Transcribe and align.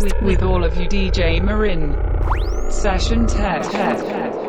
with, 0.00 0.22
with 0.22 0.42
all 0.42 0.64
of 0.64 0.76
you 0.76 0.86
DJ 0.88 1.42
Marin. 1.42 1.92
Session 2.70 3.26
10. 3.26 3.62
10, 3.62 3.96
10. 4.04 4.47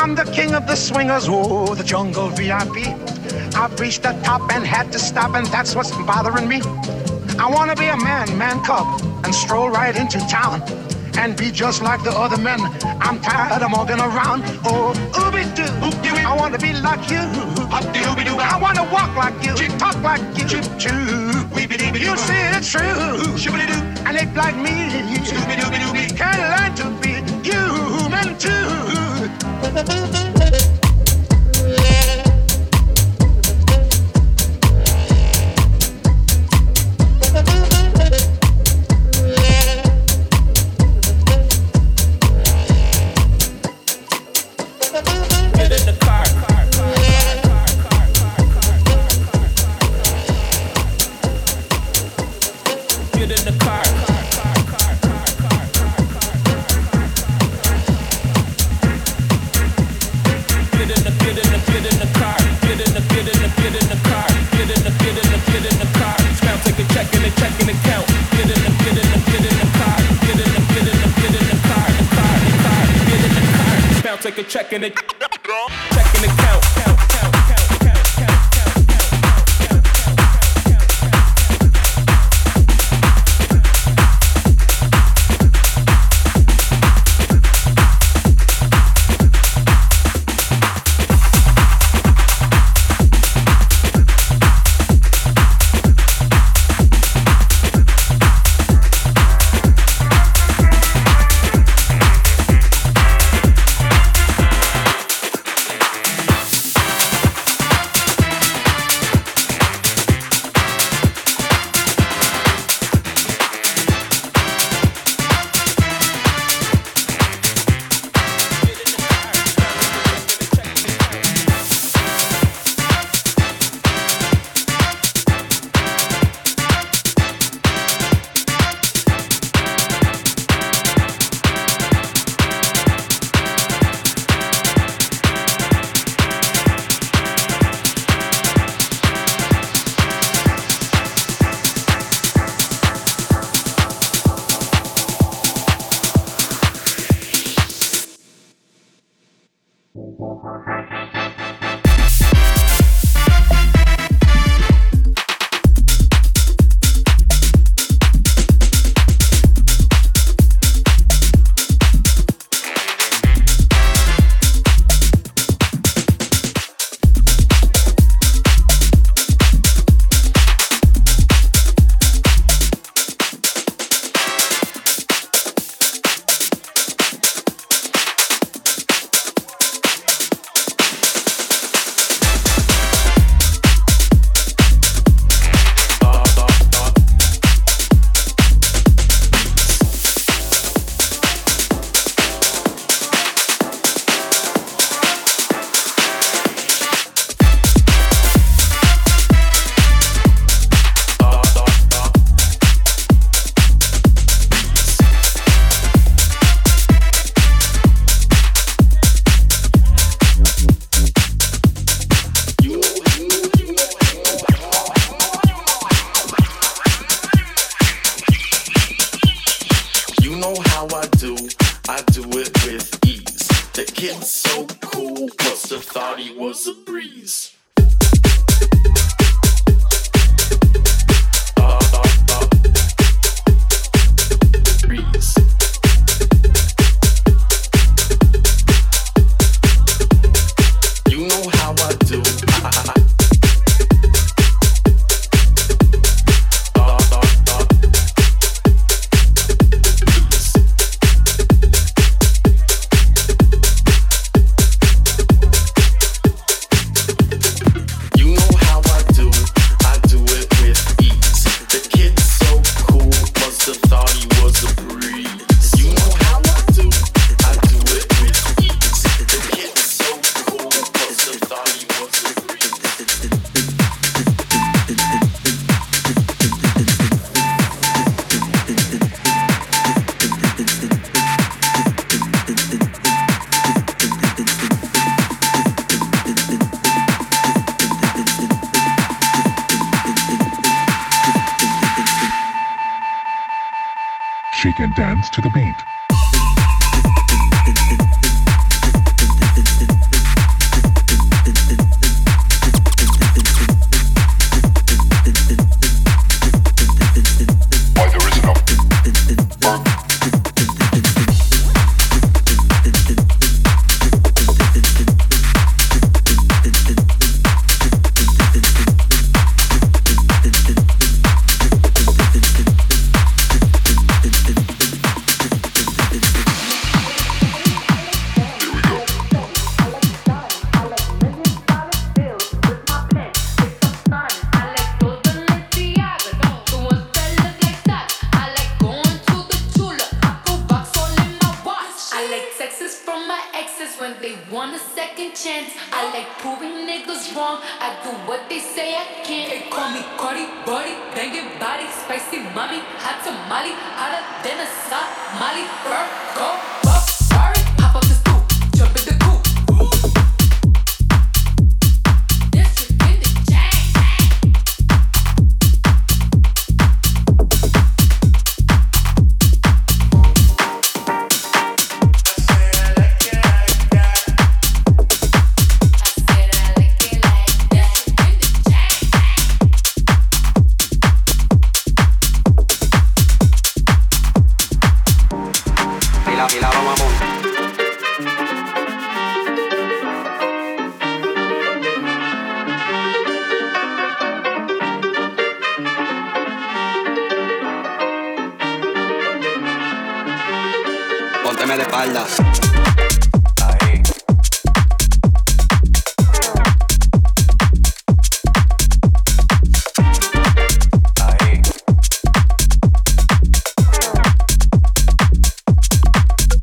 I'm 0.00 0.14
the 0.14 0.22
king 0.30 0.54
of 0.54 0.64
the 0.68 0.76
swingers, 0.76 1.26
oh, 1.28 1.74
the 1.74 1.82
jungle 1.82 2.28
VIP. 2.28 2.86
I've 3.56 3.80
reached 3.80 4.04
the 4.04 4.12
top 4.22 4.42
and 4.52 4.64
had 4.64 4.92
to 4.92 4.98
stop, 4.98 5.34
and 5.34 5.44
that's 5.48 5.74
what's 5.74 5.90
bothering 5.90 6.46
me. 6.46 6.60
I 7.36 7.50
wanna 7.50 7.74
be 7.74 7.88
a 7.88 7.96
man, 7.96 8.38
man 8.38 8.62
cub, 8.62 8.86
and 9.24 9.34
stroll 9.34 9.70
right 9.70 9.96
into 9.96 10.20
town 10.28 10.62
and 11.18 11.36
be 11.36 11.50
just 11.50 11.82
like 11.82 12.04
the 12.04 12.12
other 12.12 12.40
men. 12.40 12.60
I'm 13.00 13.20
tired 13.20 13.60
of 13.60 13.72
walking 13.72 13.98
around. 13.98 14.44
Oh, 14.64 14.94
ooby 15.14 15.42
doo, 15.56 15.64
I 16.24 16.36
want 16.38 16.54
to 16.54 16.60
be 16.60 16.72
like 16.74 17.10
you. 17.10 17.18
I 17.68 18.56
want 18.62 18.76
to 18.76 18.84
walk 18.84 19.16
like 19.16 19.34
you, 19.44 19.56
talk 19.78 20.00
like 20.00 20.22
you. 20.38 20.46
You 21.98 22.16
see, 22.16 22.42
it's 22.54 22.70
true. 22.70 23.18
And 24.06 24.16
act 24.16 24.36
like 24.36 24.56
me. 24.56 24.76
Can't 26.14 26.38
learn 26.54 26.72
to 26.76 26.86
be 27.02 27.14
human 27.42 28.38
too. 28.38 28.87
Thank 29.70 30.22
you. 30.22 30.27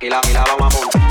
Y 0.06 0.08
la, 0.08 0.22
y 0.30 0.34
la 0.34 0.44
vamos. 0.60 1.05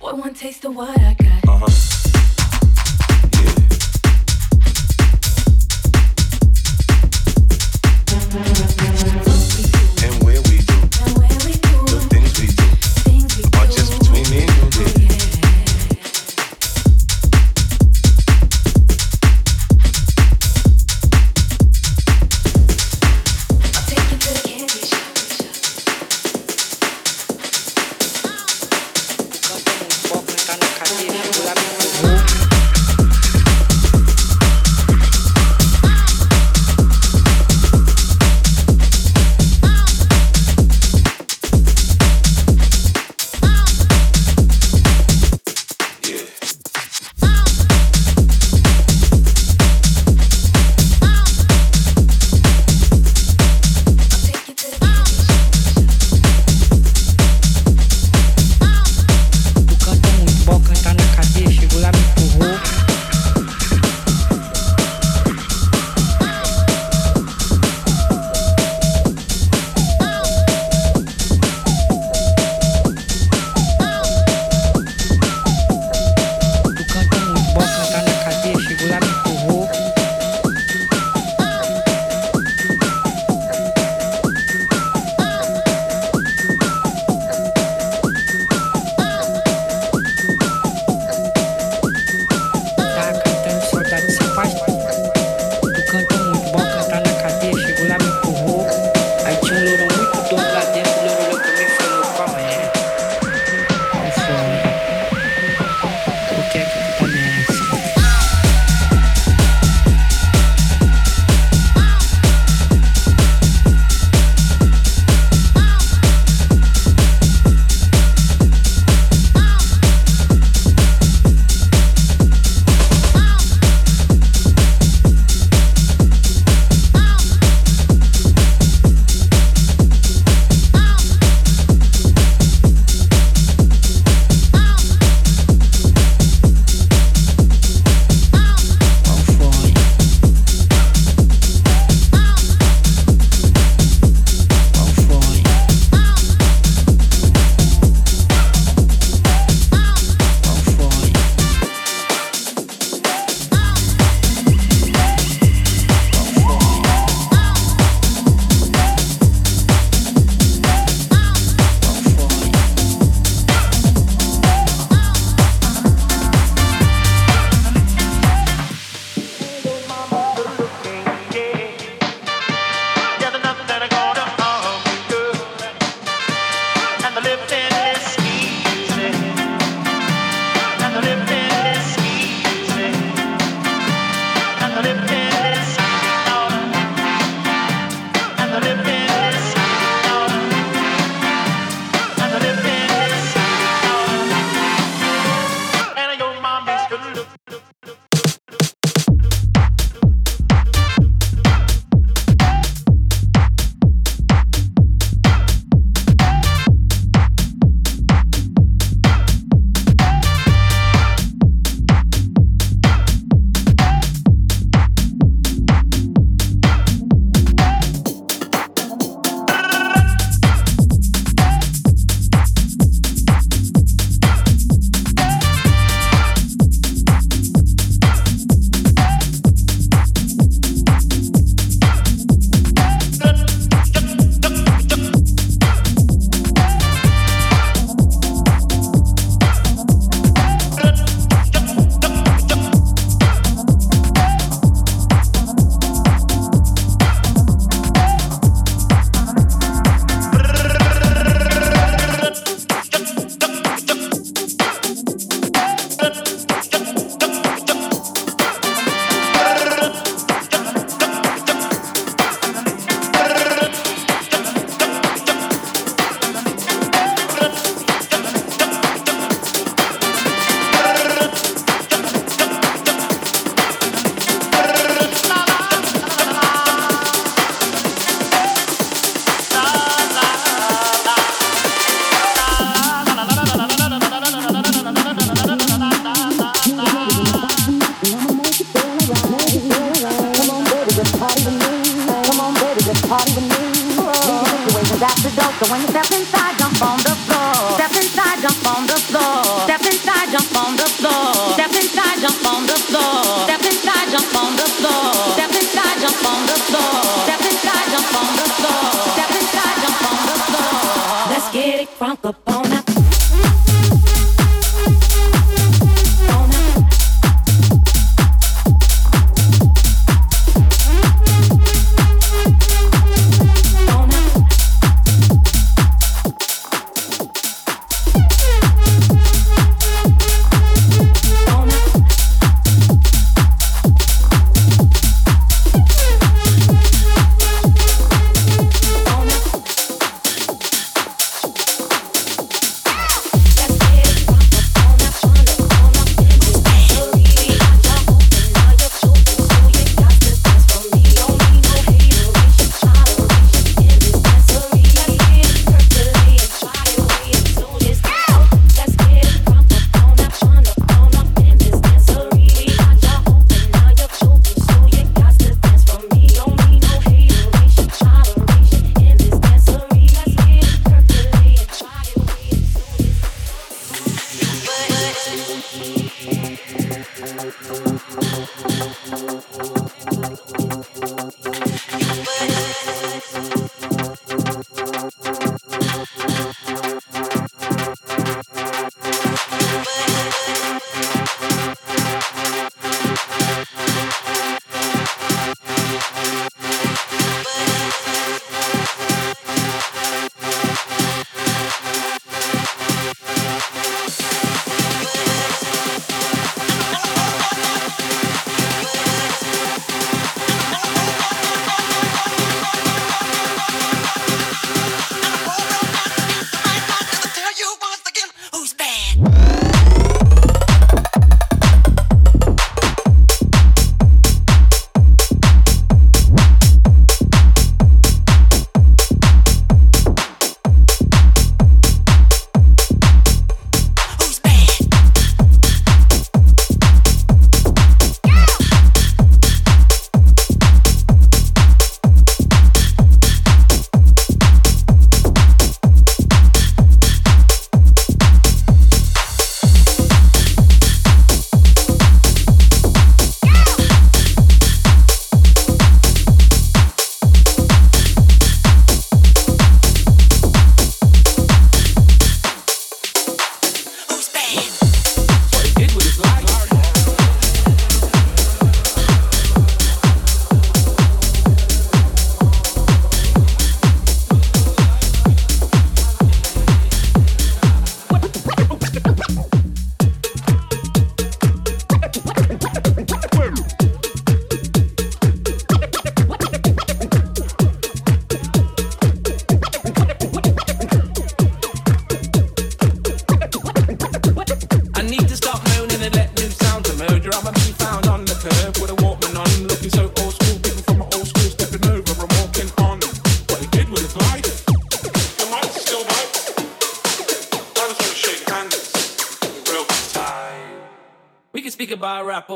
Boy, 0.00 0.14
one 0.14 0.34
taste 0.34 0.64
of 0.64 0.74
what 0.74 0.98
I 0.98 1.14
got. 1.14 1.48
Uh 1.48 1.58
huh. 1.58 1.68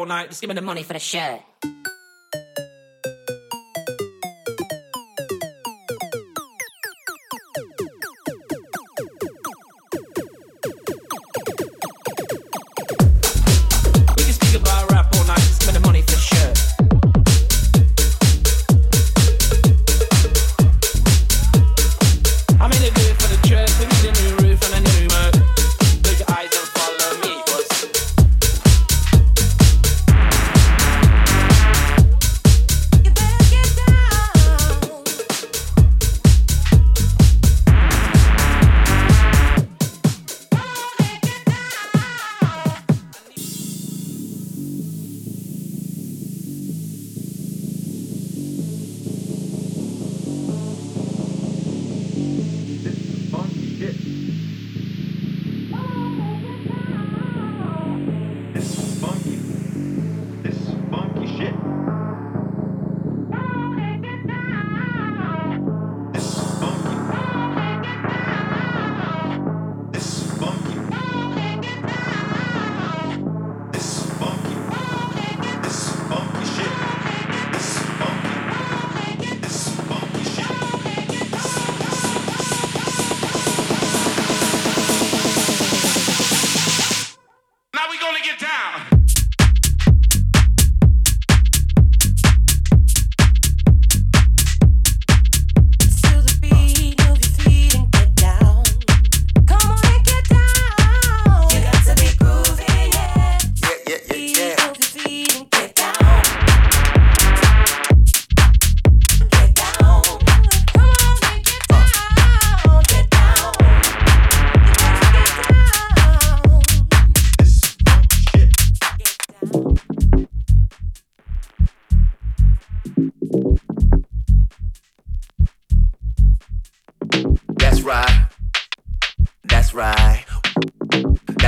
Night. 0.07 0.29
Just 0.29 0.41
give 0.41 0.49
me 0.49 0.55
the 0.55 0.63
money 0.63 0.83
for 0.83 0.93
the 0.93 0.99
shirt. 0.99 1.41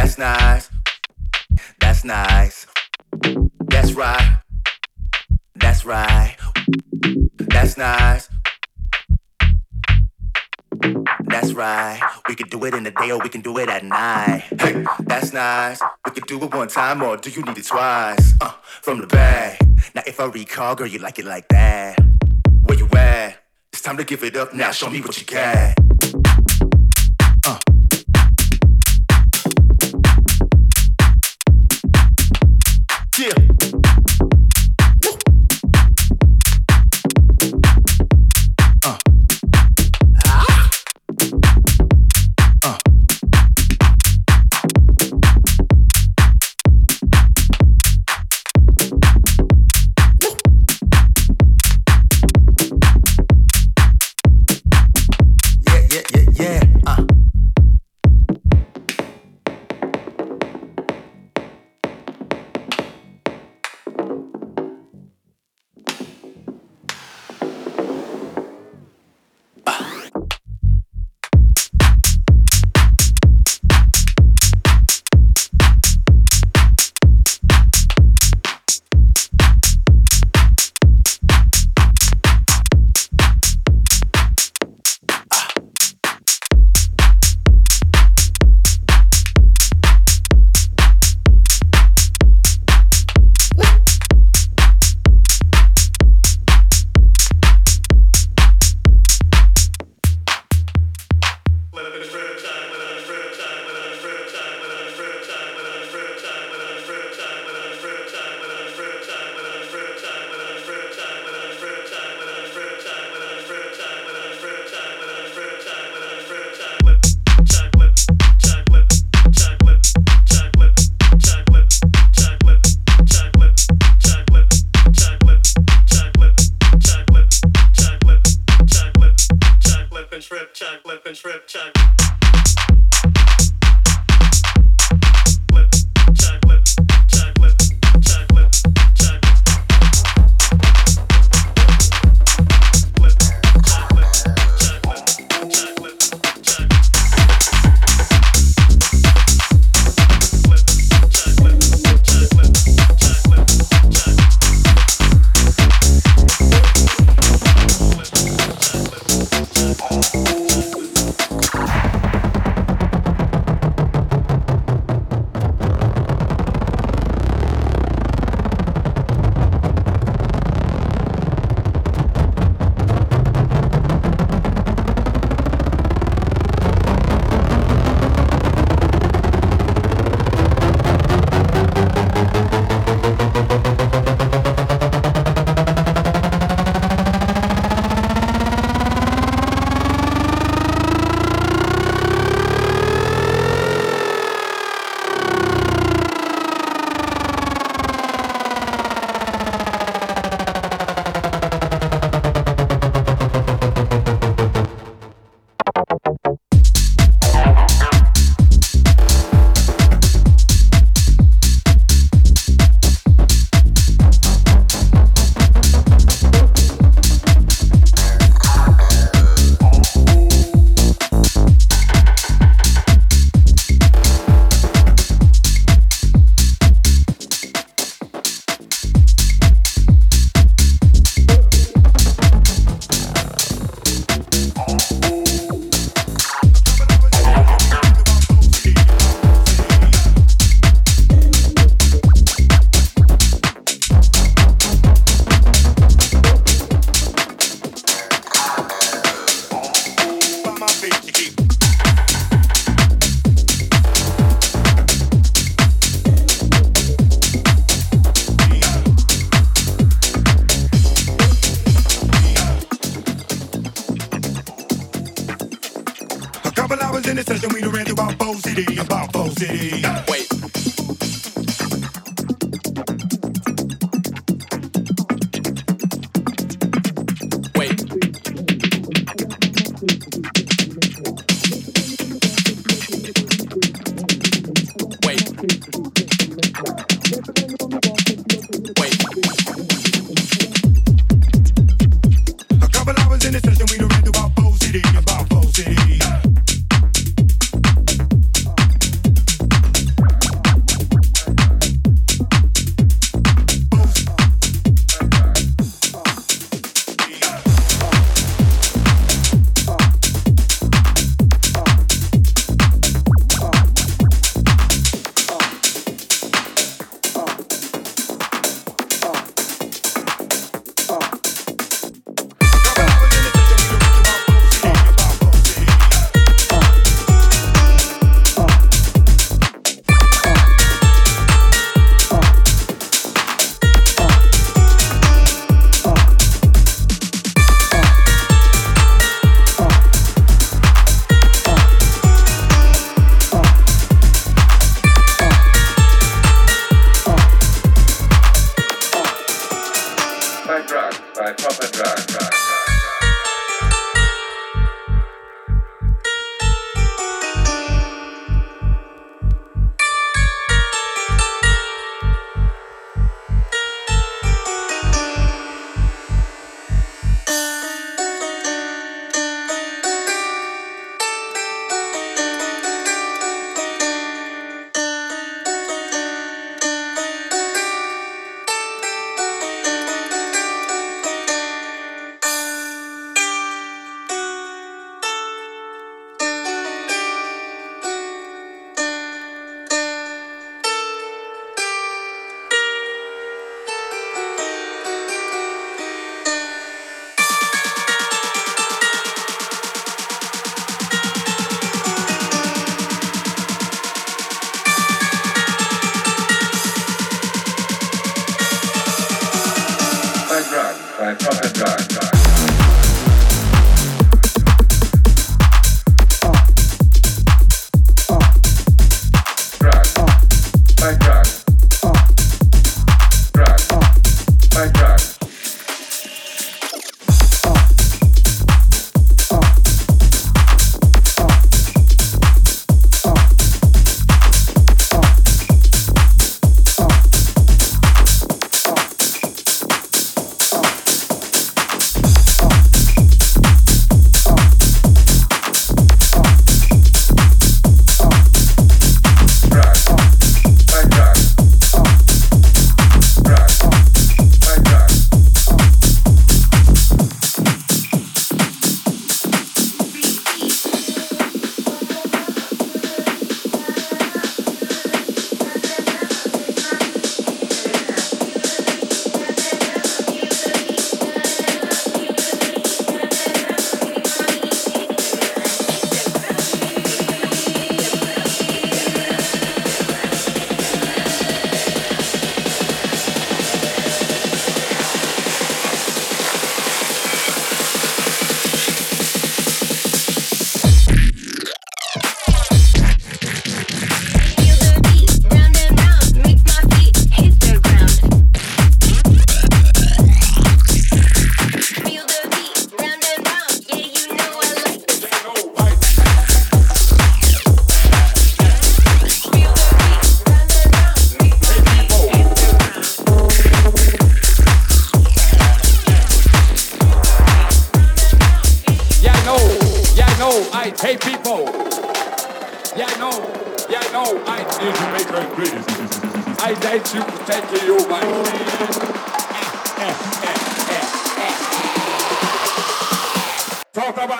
That's 0.08 0.18
nice. 0.18 0.70
That's 1.80 2.02
nice. 2.02 2.66
That's 3.66 3.92
right. 3.92 4.38
That's 5.56 5.84
right. 5.84 6.34
That's 7.36 7.76
nice. 7.76 8.30
That's 11.26 11.52
right. 11.52 12.00
We 12.26 12.36
can 12.36 12.48
do 12.48 12.64
it 12.64 12.72
in 12.72 12.84
the 12.84 12.90
day 12.90 13.10
or 13.10 13.18
we 13.18 13.28
can 13.28 13.42
do 13.42 13.58
it 13.58 13.68
at 13.68 13.84
night. 13.84 14.44
Hey, 14.58 14.82
that's 15.00 15.34
nice. 15.34 15.82
We 16.06 16.12
can 16.12 16.24
do 16.26 16.42
it 16.42 16.54
one 16.54 16.68
time 16.68 17.02
or 17.02 17.18
do 17.18 17.28
you 17.28 17.42
need 17.42 17.58
it 17.58 17.66
twice? 17.66 18.32
Uh, 18.40 18.52
from 18.62 19.02
the 19.02 19.06
back. 19.06 19.60
Now 19.94 20.04
if 20.06 20.18
I 20.20 20.24
recall, 20.24 20.74
girl, 20.74 20.86
you 20.86 21.00
like 21.00 21.18
it 21.18 21.26
like 21.26 21.48
that. 21.48 21.98
Where 22.62 22.78
you 22.78 22.88
at? 22.96 23.36
It's 23.74 23.82
time 23.82 23.98
to 23.98 24.04
give 24.04 24.24
it 24.24 24.36
up 24.36 24.54
now. 24.54 24.70
Show 24.70 24.88
me 24.88 25.02
what 25.02 25.20
you 25.20 25.26
got. 25.26 25.87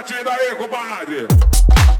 Batida 0.08 0.32
aí, 0.32 0.54
compadre. 0.56 1.97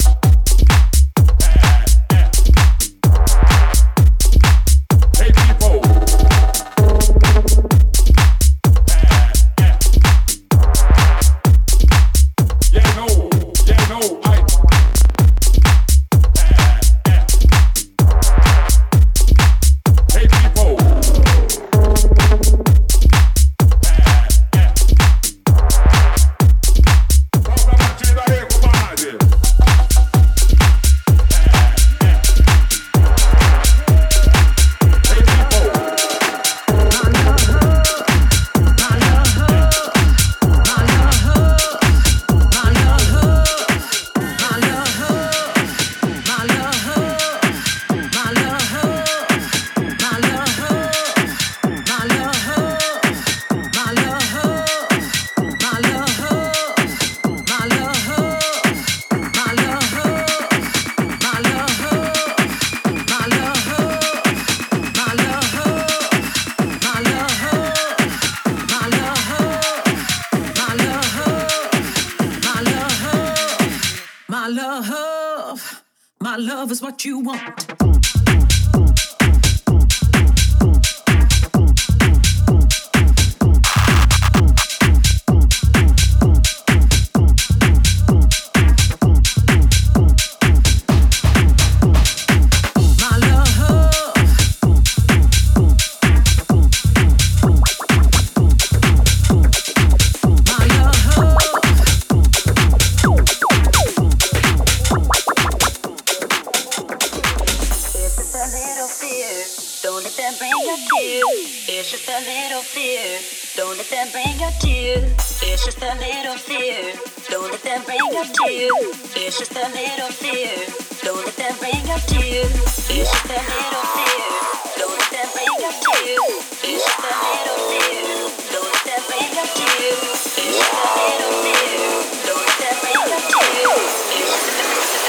Them 110.19 110.35
bring 110.37 110.51
your 110.51 110.75
tears. 110.91 111.71
It's 111.71 111.93
just 111.93 112.09
a 112.11 112.19
little 112.27 112.63
fear. 112.63 113.23
Don't 113.55 113.79
let 113.79 113.87
them 113.87 114.11
bring 114.11 114.35
your 114.43 114.51
tears. 114.59 115.15
It's 115.47 115.65
just 115.65 115.79
a 115.79 115.95
little 115.95 116.35
fear. 116.35 116.99
Don't 117.31 117.47
let 117.47 117.63
them 117.63 117.87
bring 117.87 118.03
your 118.11 118.27
tears. 118.27 119.15
It's 119.15 119.39
just 119.39 119.55
a 119.55 119.71
little 119.71 120.11
fear. 120.11 120.59
Don't 121.07 121.23
let 121.23 121.37
them 121.39 121.55
bring 121.63 121.87
your 121.87 122.03
tears. 122.11 122.51
It's 122.91 123.07
just 123.15 123.31
a 123.31 123.39
little 123.39 123.87
fear. 123.95 124.27
Don't 124.75 124.99
let 124.99 125.07
them 125.15 125.29
bring 125.39 125.55
your 125.63 125.75
tears. 125.87 126.51
It's 126.67 126.83
just 126.83 126.99
a 126.99 127.15
little 127.15 127.63
fear. 127.71 128.19
Don't 128.51 128.67
let 128.75 128.91
them 128.91 129.03
bring 129.07 129.31
your 129.39 129.47
tears. 129.55 130.19
It's 130.35 130.59
just 130.59 130.83
a 130.83 130.91
little 130.99 131.35
fear. 131.47 131.95
Don't 132.27 132.43
let 132.43 132.59
them 132.59 132.75
bring 132.83 133.07
your 133.07 133.23
tears. 133.23 133.95
It's 134.19 134.35
just 134.35 134.51
a 134.51 134.67
little 134.67 134.83
fear. 134.83 135.08